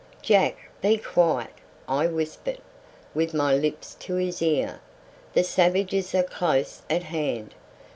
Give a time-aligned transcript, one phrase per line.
[0.23, 0.55] "Jack!
[0.81, 1.51] be quiet!"
[1.87, 2.57] I whispered,
[3.13, 4.79] with my lips to his ear.
[5.35, 7.53] "The savages are close at hand!"